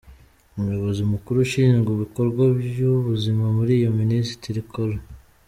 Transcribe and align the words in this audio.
Umuyobozi 0.57 1.01
mukuru 1.11 1.37
ushinzwe 1.45 1.89
ibikorwa 1.93 2.43
by’ubuzima 2.59 3.43
muri 3.57 3.71
iyo 3.79 3.91
Minisiteri, 3.99 4.59
Col. 4.71 4.93